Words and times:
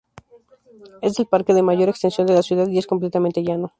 Es 1.03 1.19
el 1.19 1.27
parque 1.27 1.53
de 1.53 1.61
mayor 1.61 1.87
extensión 1.89 2.25
de 2.25 2.33
la 2.33 2.41
ciudad 2.41 2.67
y 2.67 2.79
es 2.79 2.87
completamente 2.87 3.43
llano. 3.43 3.69